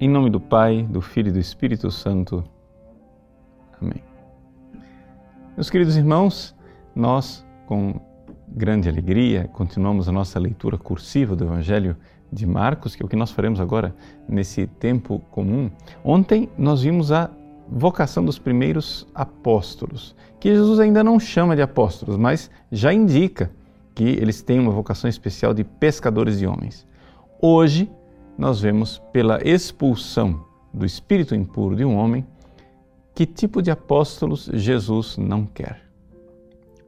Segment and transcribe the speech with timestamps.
[0.00, 2.42] Em nome do Pai, do Filho e do Espírito Santo.
[3.80, 4.02] Amém.
[5.56, 6.52] Meus queridos irmãos,
[6.96, 8.00] nós, com
[8.48, 11.96] grande alegria, continuamos a nossa leitura cursiva do Evangelho
[12.32, 13.94] de Marcos, que é o que nós faremos agora
[14.28, 15.70] nesse tempo comum.
[16.02, 17.30] Ontem nós vimos a
[17.68, 23.48] vocação dos primeiros apóstolos, que Jesus ainda não chama de apóstolos, mas já indica
[23.94, 26.84] que eles têm uma vocação especial de pescadores de homens.
[27.40, 27.88] Hoje,
[28.36, 32.26] nós vemos pela expulsão do espírito impuro de um homem
[33.14, 35.88] que tipo de apóstolos Jesus não quer.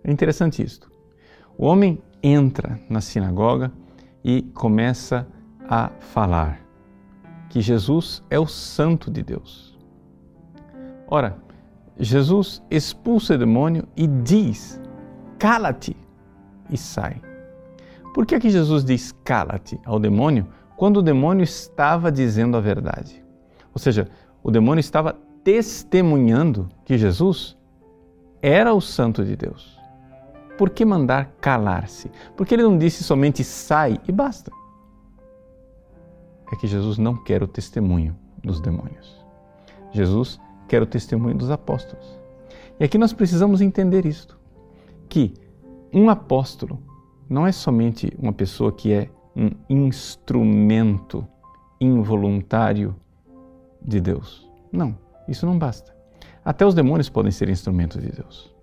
[0.03, 0.91] É interessante isto.
[1.57, 3.73] O homem entra na sinagoga
[4.25, 5.27] e começa
[5.69, 6.61] a falar
[7.49, 9.79] que Jesus é o Santo de Deus.
[11.07, 11.39] Ora,
[11.99, 14.81] Jesus expulsa o demônio e diz:
[15.39, 15.97] cala-te
[16.69, 17.21] e sai.
[18.13, 23.25] Por que, que Jesus diz cala-te ao demônio quando o demônio estava dizendo a verdade?
[23.73, 24.09] Ou seja,
[24.43, 27.57] o demônio estava testemunhando que Jesus
[28.43, 29.79] era o Santo de Deus.
[30.57, 32.11] Por que mandar calar-se?
[32.37, 34.51] Porque ele não disse somente sai e basta.
[36.53, 39.25] É que Jesus não quer o testemunho dos demônios.
[39.93, 42.19] Jesus quer o testemunho dos apóstolos.
[42.79, 44.39] E aqui nós precisamos entender isto:
[45.09, 45.35] que
[45.93, 46.81] um apóstolo
[47.29, 51.27] não é somente uma pessoa que é um instrumento
[51.81, 52.97] involuntário
[53.83, 54.51] de Deus.
[54.73, 54.97] Não,
[55.29, 55.95] isso não basta.
[56.45, 58.55] Até os demônios podem ser instrumentos de Deus.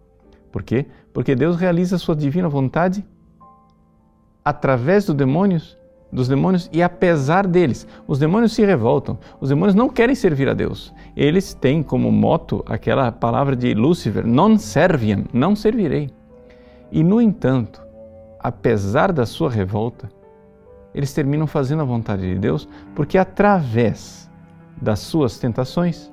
[0.51, 0.87] Por quê?
[1.13, 3.05] Porque Deus realiza a sua divina vontade
[4.43, 5.77] através dos demônios,
[6.11, 7.87] dos demônios e apesar deles.
[8.07, 9.17] Os demônios se revoltam.
[9.39, 10.93] Os demônios não querem servir a Deus.
[11.15, 16.09] Eles têm como moto aquela palavra de Lúcifer, non serviam, não servirei.
[16.91, 17.81] E, no entanto,
[18.39, 20.09] apesar da sua revolta,
[20.93, 24.29] eles terminam fazendo a vontade de Deus porque, através
[24.81, 26.11] das suas tentações,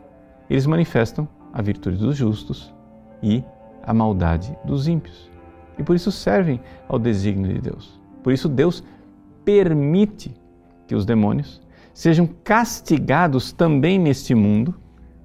[0.48, 2.74] eles manifestam a virtude dos justos
[3.22, 3.44] e
[3.82, 5.30] a maldade dos ímpios.
[5.78, 8.00] E por isso servem ao desígnio de Deus.
[8.22, 8.82] Por isso, Deus
[9.44, 10.34] permite
[10.86, 11.60] que os demônios
[11.92, 14.74] sejam castigados também neste mundo,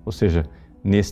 [0.04, 0.46] ou seja,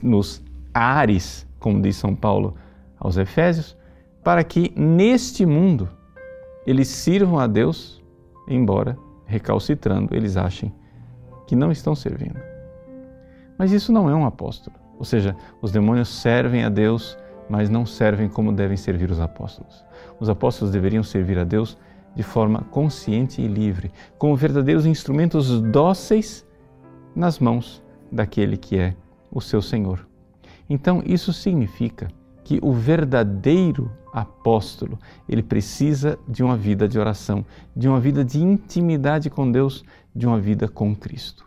[0.02, 2.56] nos ares, como diz São Paulo
[3.00, 3.78] aos Efésios,
[4.24, 5.90] para que neste mundo
[6.66, 8.03] eles sirvam a Deus,
[8.48, 10.74] embora recalcitrando eles achem
[11.48, 12.40] que não estão servindo.
[13.58, 14.76] Mas isso não é um apóstolo.
[14.98, 17.18] Ou seja, os demônios servem a Deus,
[17.50, 19.84] mas não servem como devem servir os apóstolos.
[20.20, 21.78] Os apóstolos deveriam servir a Deus
[22.16, 26.46] de forma consciente e livre, como verdadeiros instrumentos dóceis
[27.16, 28.96] nas mãos daquele que é
[29.32, 30.08] o seu Senhor.
[30.70, 32.08] Então, isso significa
[32.44, 37.44] que o verdadeiro apóstolo, ele precisa de uma vida de oração,
[37.76, 39.84] de uma vida de intimidade com Deus,
[40.16, 41.46] de uma vida com Cristo.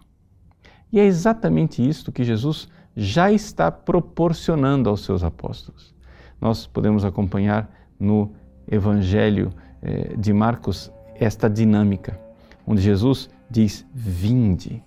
[0.93, 5.95] E é exatamente isto que Jesus já está proporcionando aos seus apóstolos.
[6.41, 8.33] Nós podemos acompanhar no
[8.69, 9.53] Evangelho
[9.83, 12.19] eh, de Marcos esta dinâmica,
[12.67, 14.83] onde Jesus diz: Vinde.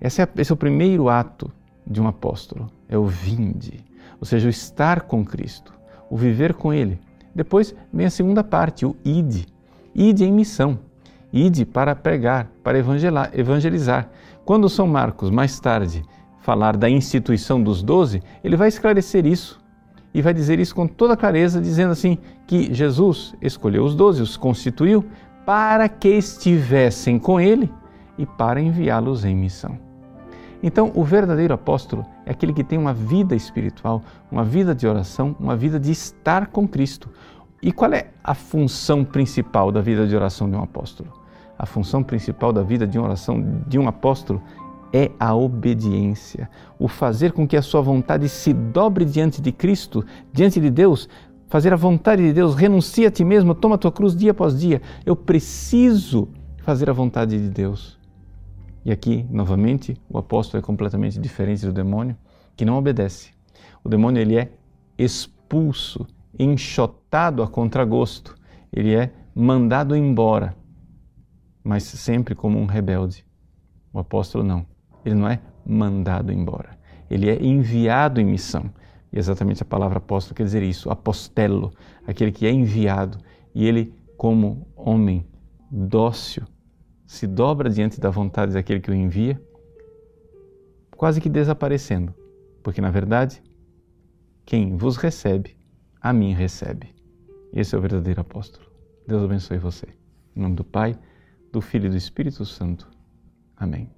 [0.00, 1.52] É, esse é o primeiro ato
[1.86, 3.89] de um apóstolo, é o vinde
[4.20, 5.72] ou seja, o estar com Cristo,
[6.10, 7.00] o viver com Ele.
[7.34, 9.46] Depois vem a segunda parte, o ide.
[9.94, 10.78] Ide em missão.
[11.32, 14.10] Ide para pregar, para evangelizar.
[14.44, 16.02] Quando São Marcos, mais tarde,
[16.40, 19.60] falar da instituição dos doze, ele vai esclarecer isso
[20.12, 24.36] e vai dizer isso com toda clareza, dizendo assim que Jesus escolheu os doze, os
[24.36, 25.04] constituiu
[25.46, 27.72] para que estivessem com ele
[28.18, 29.89] e para enviá-los em missão.
[30.62, 35.34] Então, o verdadeiro apóstolo é aquele que tem uma vida espiritual, uma vida de oração,
[35.40, 37.08] uma vida de estar com Cristo.
[37.62, 41.10] E qual é a função principal da vida de oração de um apóstolo?
[41.58, 44.42] A função principal da vida de oração de um apóstolo
[44.92, 50.04] é a obediência, o fazer com que a sua vontade se dobre diante de Cristo,
[50.32, 51.08] diante de Deus,
[51.48, 54.58] fazer a vontade de Deus, renuncia a ti mesmo, toma a tua cruz dia após
[54.58, 54.80] dia.
[55.04, 56.28] Eu preciso
[56.62, 57.99] fazer a vontade de Deus.
[58.84, 62.16] E aqui, novamente, o apóstolo é completamente diferente do demônio,
[62.56, 63.32] que não obedece.
[63.84, 64.52] O demônio ele é
[64.96, 66.06] expulso,
[66.38, 68.34] enxotado a contragosto,
[68.72, 70.56] ele é mandado embora,
[71.62, 73.24] mas sempre como um rebelde.
[73.92, 74.64] O apóstolo não.
[75.04, 76.78] Ele não é mandado embora.
[77.10, 78.70] Ele é enviado em missão.
[79.12, 81.72] E exatamente a palavra apóstolo quer dizer isso, apostelo,
[82.06, 83.18] aquele que é enviado.
[83.54, 85.26] E ele, como homem
[85.70, 86.44] dócil,
[87.10, 89.42] se dobra diante da vontade daquele que o envia,
[90.96, 92.14] quase que desaparecendo,
[92.62, 93.42] porque na verdade,
[94.46, 95.56] quem vos recebe,
[96.00, 96.94] a mim recebe.
[97.52, 98.64] Esse é o verdadeiro apóstolo.
[99.08, 99.88] Deus abençoe você.
[100.36, 100.96] Em nome do Pai,
[101.50, 102.88] do Filho e do Espírito Santo.
[103.56, 103.90] Amém.